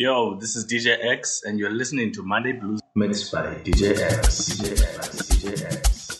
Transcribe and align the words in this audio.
Yo, 0.00 0.34
this 0.40 0.56
is 0.56 0.64
DJ 0.64 0.96
Axe, 1.12 1.42
and 1.44 1.58
you're 1.58 1.68
listening 1.70 2.10
to 2.10 2.22
Monday 2.22 2.52
Blues 2.52 2.80
mixed 2.94 3.30
by 3.30 3.42
DJ 3.56 4.00
Axe. 4.00 4.56
DJ 4.56 4.96
Axe. 4.96 5.28
DJ 5.28 5.66
Axe. 5.66 6.19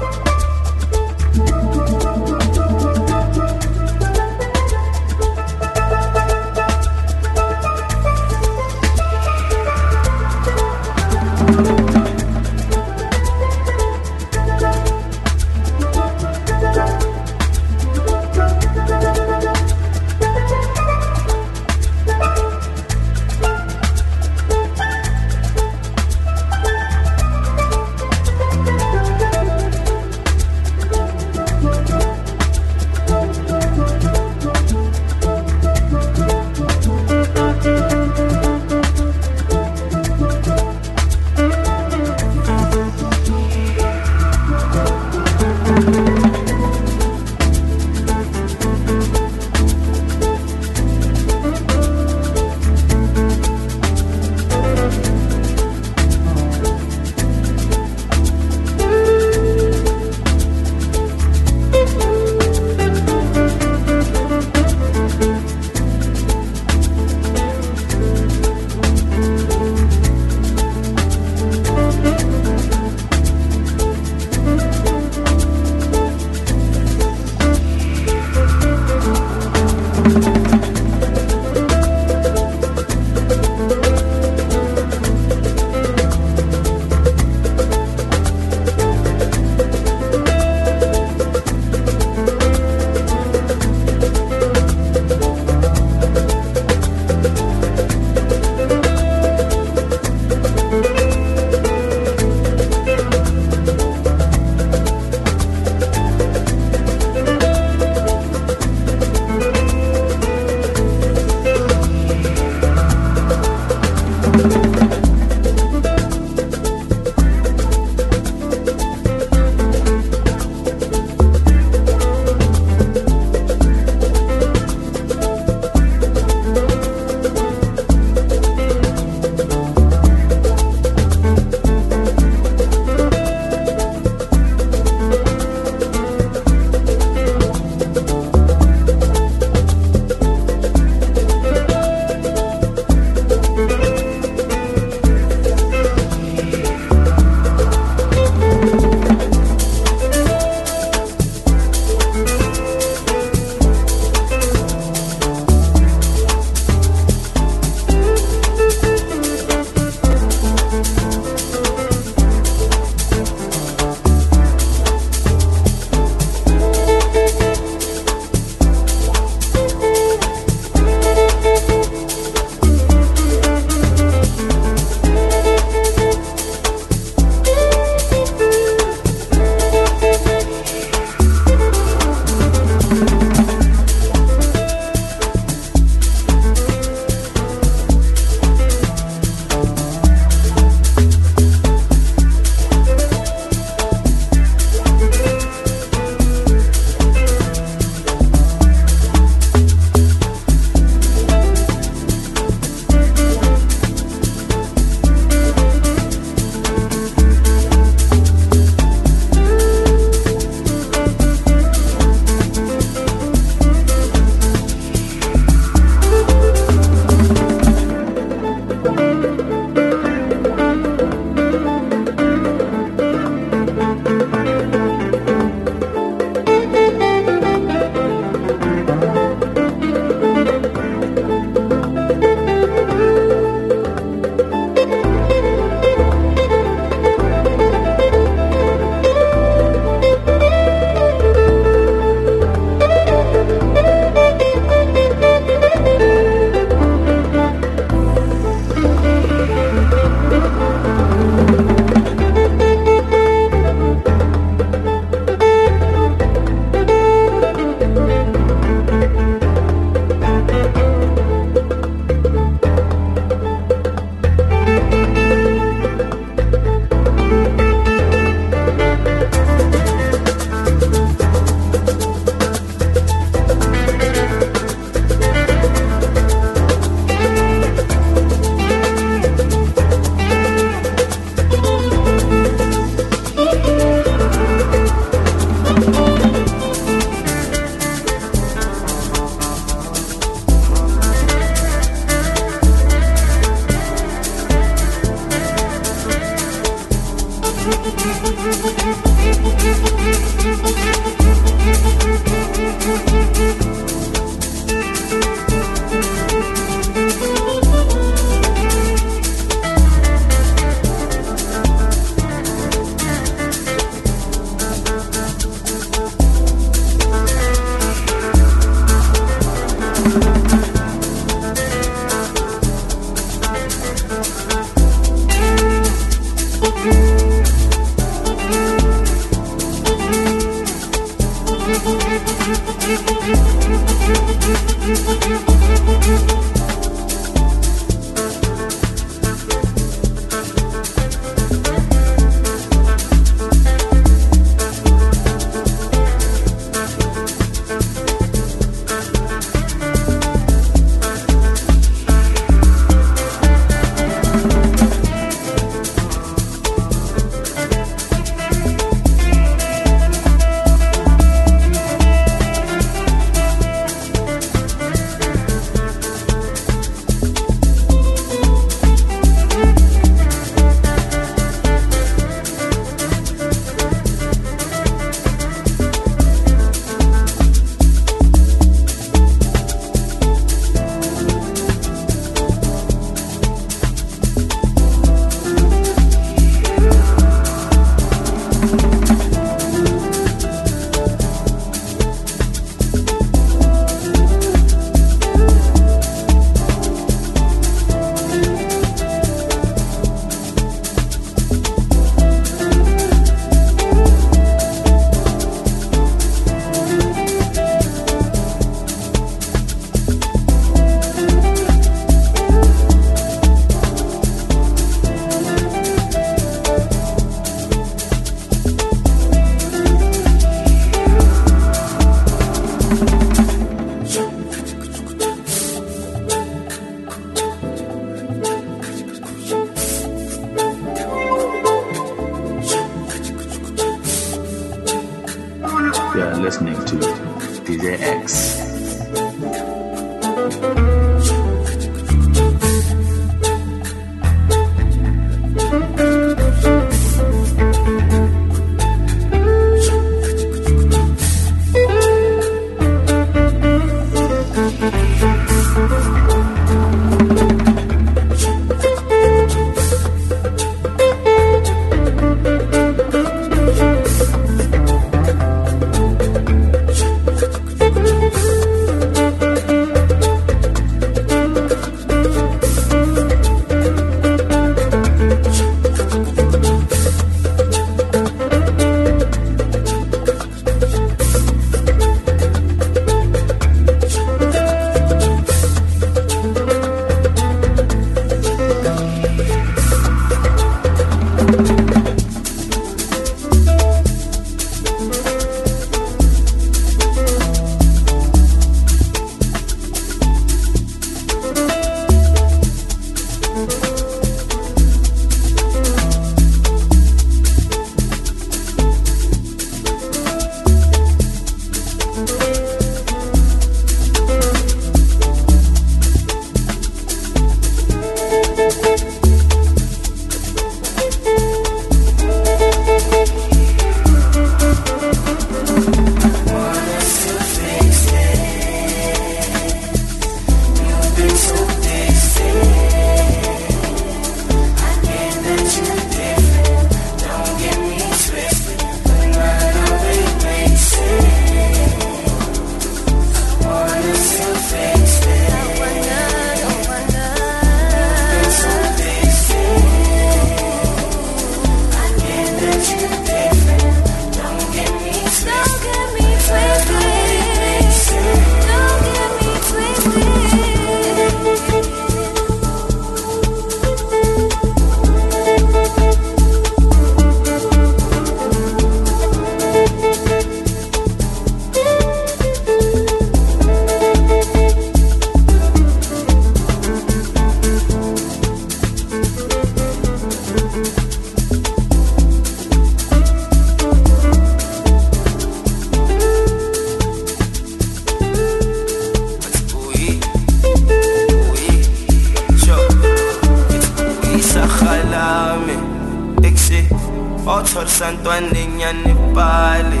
Ngithole 597.74 597.90
santwane 597.90 598.46
nginyane 598.46 599.10
ibhale 599.10 600.00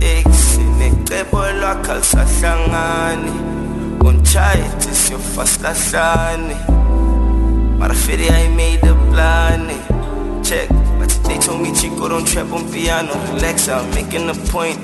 Eksi 0.00 0.60
necebo 0.78 1.44
lwakho 1.60 1.92
alisahlangani 1.92 3.32
Unchaye 4.00 4.64
ithi 4.64 4.94
siyofa 4.94 5.46
silahlane 5.46 6.56
Mara 7.78 7.94
fitty 7.94 8.30
I 8.30 8.48
made 8.48 8.88
a 8.88 8.94
plan 9.12 9.68
Check, 10.42 10.68
but 10.98 11.10
they 11.24 11.38
told 11.38 11.60
me 11.60 11.70
Chico 11.74 12.08
don't 12.08 12.26
trap 12.26 12.50
on 12.50 12.72
piano. 12.72 13.12
Relax, 13.34 13.68
I'm 13.68 13.88
making 13.90 14.30
a 14.30 14.34
point. 14.50 14.80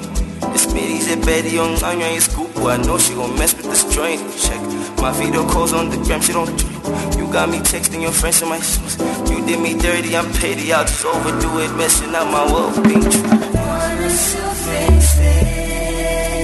This 0.52 0.72
me 0.74 0.98
is 0.98 1.10
a 1.10 1.16
baddie 1.16 1.58
on 1.58 1.80
line, 1.80 2.02
I 2.02 2.18
scoop 2.18 2.54
I 2.58 2.76
know 2.76 2.98
she 2.98 3.14
gon' 3.14 3.36
mess 3.38 3.54
with 3.54 3.70
this 3.70 3.84
joint. 3.94 4.20
Check, 4.38 4.60
my 5.00 5.12
video 5.12 5.48
calls 5.48 5.72
on 5.72 5.88
the 5.88 5.96
gram, 6.04 6.20
she 6.20 6.32
don't 6.34 6.75
you 7.18 7.26
got 7.32 7.48
me 7.48 7.58
texting 7.58 8.02
your 8.02 8.12
friends 8.12 8.40
and 8.42 8.50
my 8.50 8.60
shoes. 8.60 8.96
You 9.30 9.44
did 9.46 9.60
me 9.60 9.74
dirty, 9.78 10.16
I'm 10.16 10.32
petty, 10.34 10.72
I'll 10.72 10.84
just 10.84 11.04
overdo 11.04 11.58
it, 11.58 11.72
messing 11.76 12.14
up 12.14 12.30
my 12.30 12.44
world, 12.52 12.74
being 12.84 13.00
true. 13.00 13.22
Wanna 13.22 14.10
so 14.10 14.42
face 14.66 15.14
this. 15.16 16.36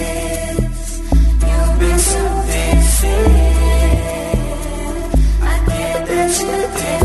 You've 1.48 1.78
been 1.78 1.98
so 1.98 2.22
busy. 2.48 3.18
I 5.42 5.54
get 5.66 6.06
that 6.08 6.40
you 6.40 6.46
did. 6.80 7.01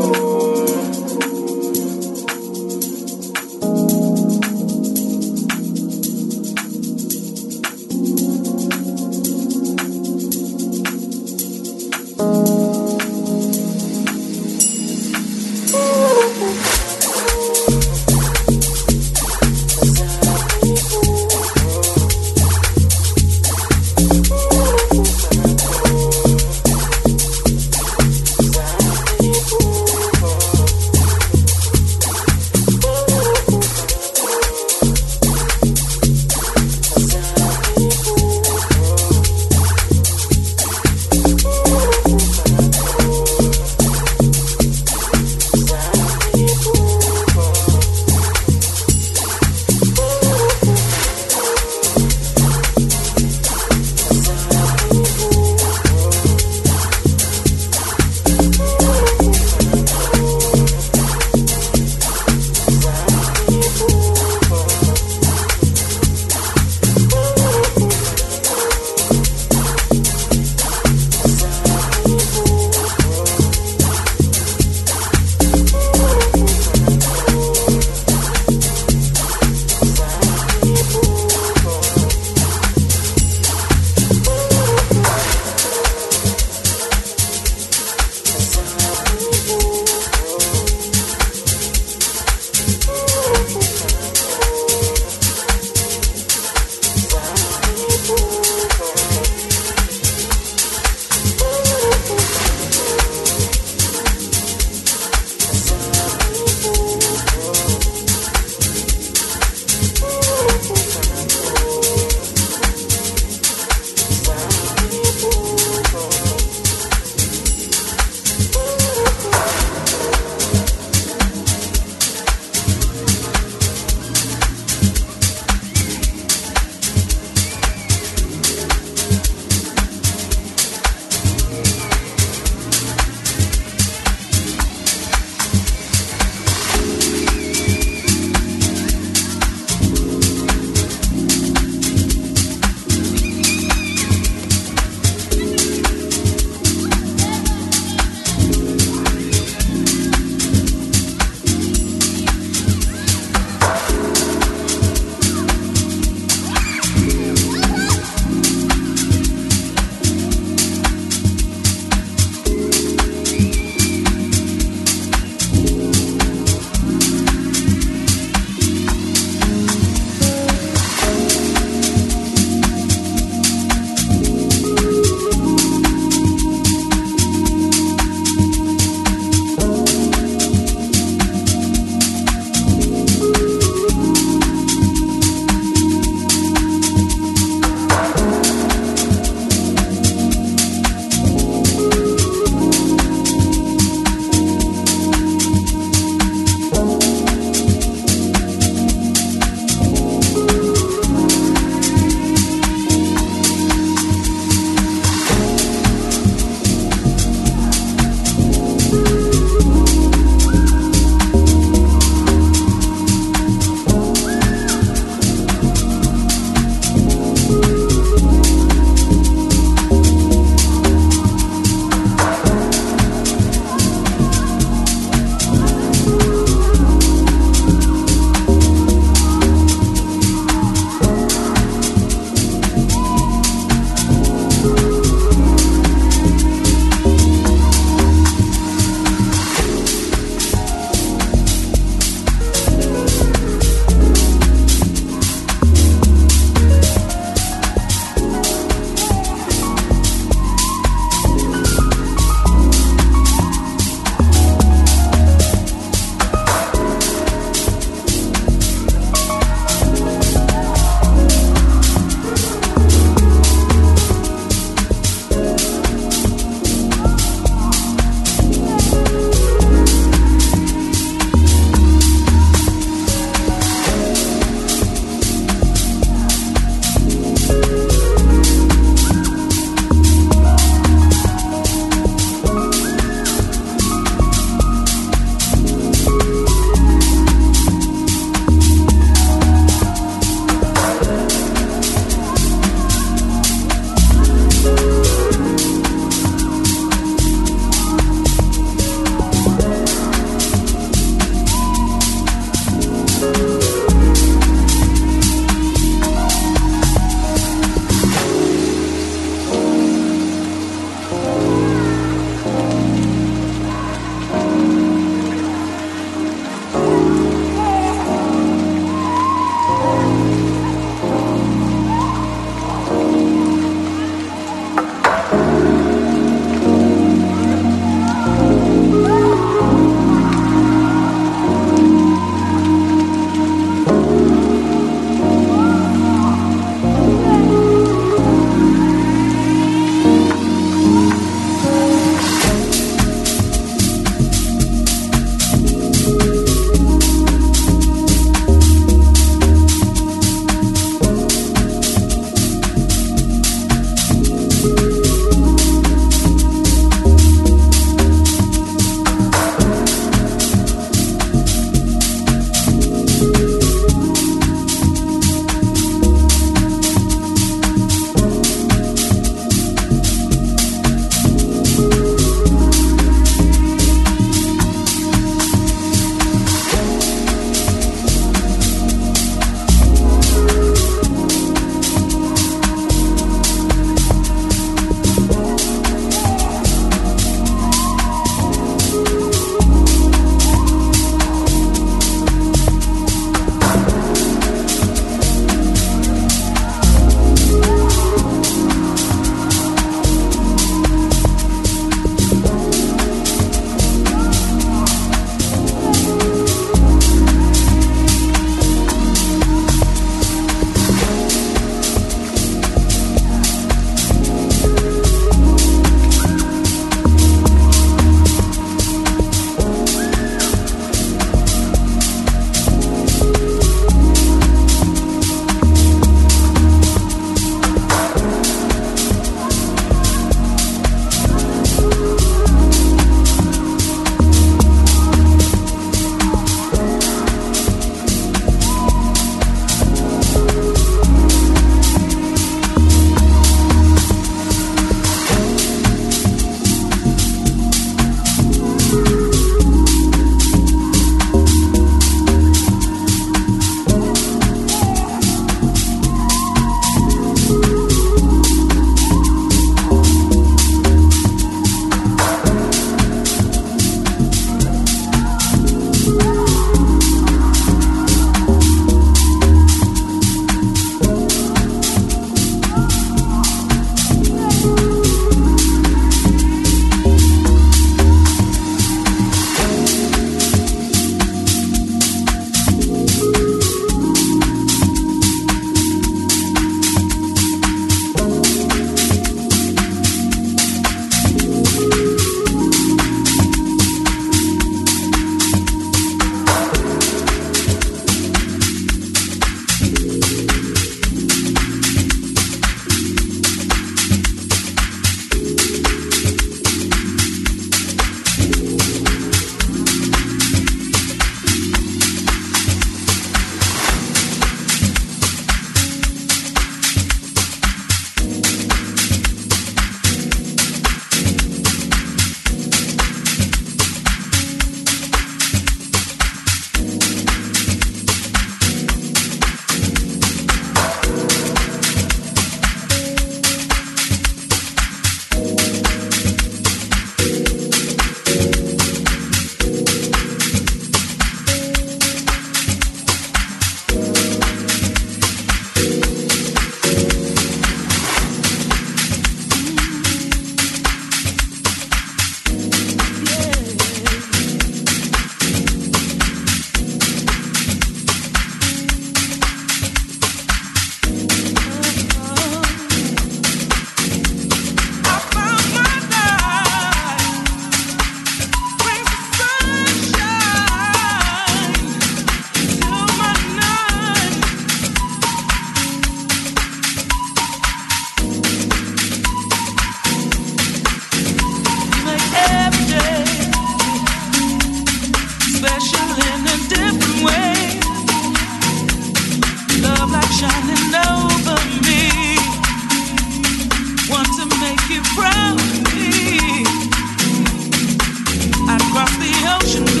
across 599.01 599.17
the 599.17 599.81
ocean. 599.81 600.00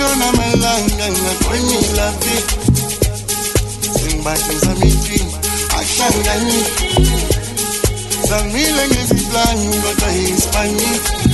show 0.00 0.14
na 0.16 0.32
my 0.32 0.52
life, 0.64 0.96
and 1.04 1.16
that's 1.24 1.44
when 1.48 1.62
me 1.68 1.78
love 2.00 2.16
it. 2.36 2.46
Sing 4.00 4.24
back 4.24 4.40
to 4.40 4.54
Zami 4.64 4.90
dream, 5.04 5.28
I. 5.76 5.84
Zami 8.30 8.64
lang 8.76 8.92
is 8.96 9.12
blind, 9.28 9.72
but 9.84 11.29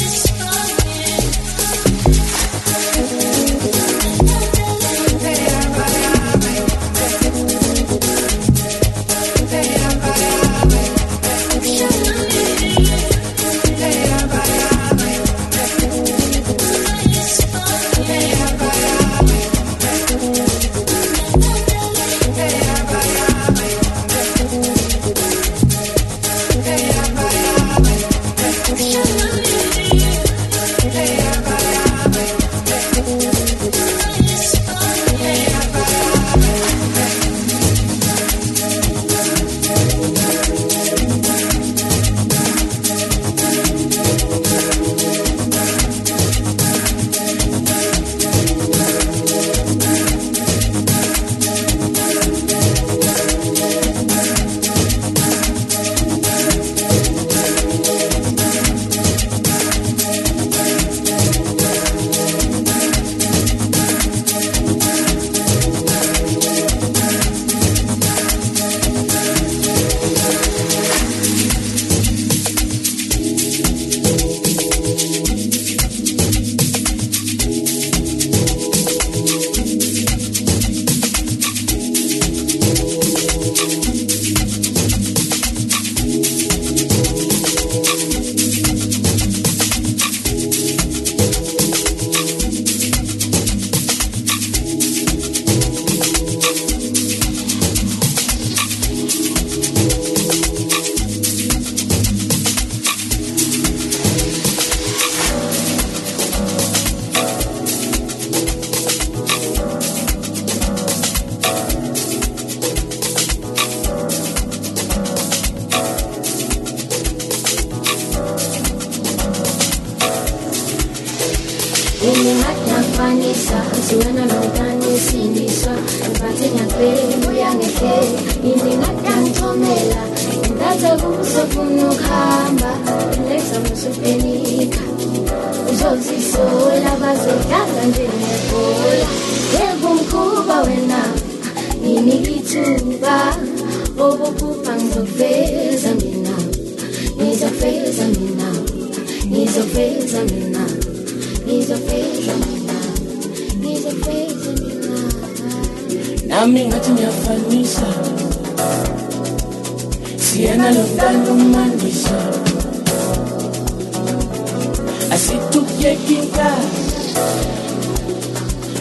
taking 165.86 166.26
gas. 166.34 167.14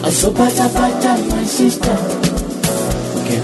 I 0.02 0.10
so 0.10 0.28
pata 0.34 0.66
pata, 0.74 1.10
my 1.30 1.44
sister. 1.44 1.98
Okay. 3.18 3.40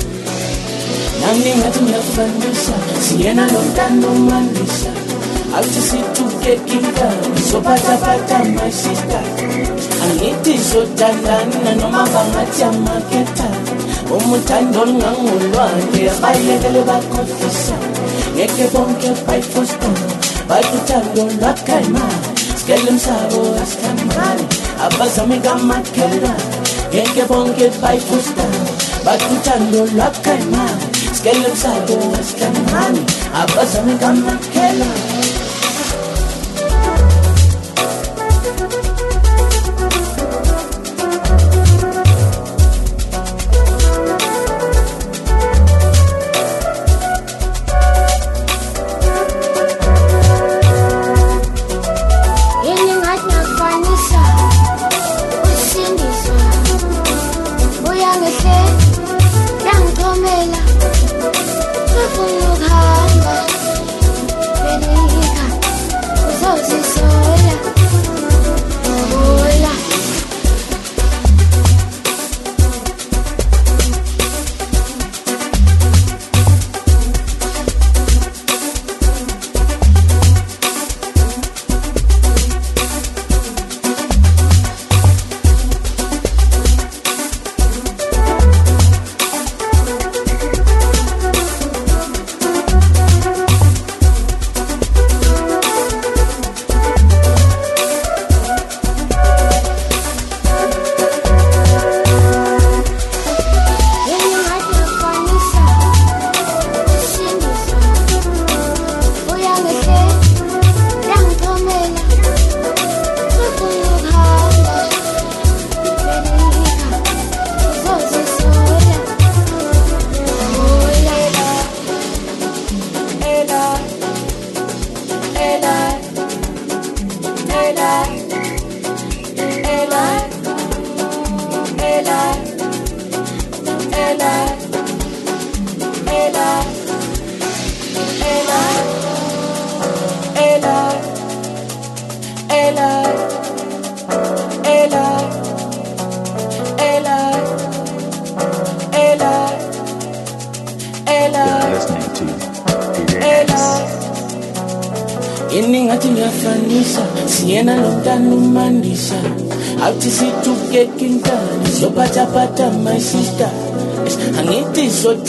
Nami 1.22 1.51
hatu 1.62 1.82
nafanyisha, 1.93 2.76
siena 3.05 3.44
lotano 3.55 4.10
manisha. 4.28 4.90
Auti 5.55 5.80
tu 6.14 6.24
I 6.43 7.40
so 7.51 7.60
pata 7.62 7.94
pata, 8.02 8.39
my 8.51 8.70
sister. 8.70 9.22
Aniti 10.02 10.59
so 10.59 10.82
tandana, 10.98 11.72
no 11.78 11.86
mabangati 11.94 12.62
amaketa. 12.66 13.48
Umuthando 14.14 14.82
ngangolwandle, 14.98 16.10
abayekele 16.10 16.82
bakhohlisa. 16.89 17.76
Ngeke 18.34 18.64
bonke 18.74 19.10
bayifosbona, 19.26 20.06
baluthando 20.48 21.22
lwakhayimali 21.39 22.31
askellumsaabo 22.62 23.40
askamaani 23.62 24.44
abbasame 24.86 25.39
gammakkeera 25.47 26.32
keeke 26.93 27.24
bonke 27.30 27.70
skellum 27.80 28.44
bakkuchandoo 29.06 29.86
lakkaimaa 30.01 30.68
askellumsaabo 31.12 31.97
askamaani 32.20 33.02
gamat 33.43 33.98
gammakkeera. 34.05 35.11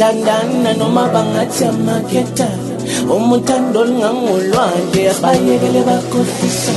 Angithi 0.04 0.24
zothandana 0.24 0.78
noma 0.78 1.04
bangathi 1.14 1.64
amaketha 1.66 2.48
umuthando 3.16 3.80
olungangolwandle 3.84 5.02
abayekele 5.12 5.82
bakhohlisa. 5.88 6.74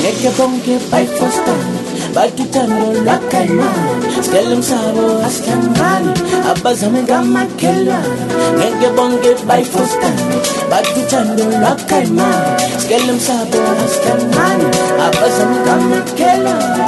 Ngeke 0.00 0.30
bonke 0.36 0.74
bayifostana 0.90 1.78
bathi 2.14 2.42
uthando 2.42 2.86
lwakhayimana 3.04 3.84
sikele 4.22 4.54
msabo 4.60 5.04
asihlangani 5.26 6.12
abazame 6.50 7.02
kamakhelwane 7.08 8.22
ngeke 8.56 8.88
bonke 8.96 9.30
bayifostana 9.48 10.36
bathi 10.70 11.00
uthando 11.00 11.44
lwakhayimana 11.62 12.50
sikele 12.80 13.12
msabo 13.12 13.58
asihlangani 13.82 14.66
abazame 15.06 15.58
kamakhelwane 15.66 16.84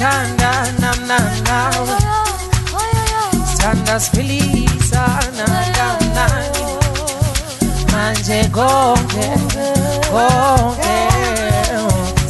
Tanda 0.00 0.52
nam 0.80 0.98
nam 1.06 1.28
nam 1.44 1.86
Tanda 3.60 3.96
spilisa 4.00 5.04
nam 5.36 5.52
nam 5.76 6.00
nam 6.16 6.44
Manje 7.92 8.40
gonke 8.56 9.28
gonke 10.12 10.98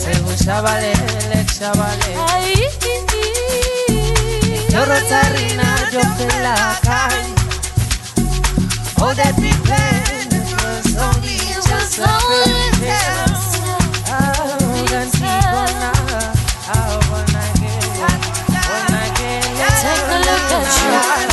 Sebu 0.03 0.33
shabalele 0.45 1.41
shabalele 1.57 2.61
Loro 4.73 4.99
tarina 5.11 5.69
yo 5.95 6.05
la 6.45 6.57
calle 6.87 7.35
Oh 9.03 9.15
that 9.15 9.35
we 9.43 9.53
planned 9.67 10.33
just 11.69 11.93
so 11.95 12.30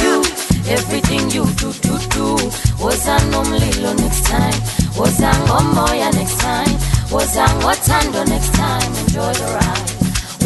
you. 0.04 0.22
Everything 0.70 1.30
you 1.30 1.46
do 1.56 1.72
do 1.86 1.98
do. 2.16 2.36
Wozannomlilo 2.82 3.96
next 4.00 4.26
time. 4.26 4.54
Wozangomoya 4.98 6.12
next 6.14 6.40
time. 6.40 6.76
Wozangothando 7.10 8.28
next 8.28 8.54
time. 8.54 8.92
Enjoy 9.04 9.34
the 9.34 9.48
ride. 9.56 9.90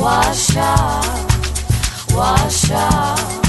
Washa 0.01 0.71
washa. 2.15 3.40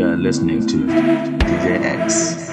You 0.00 0.06
are 0.06 0.16
listening 0.16 0.66
to 0.66 0.76
DJ 0.78 1.84
Axe. 1.84 2.49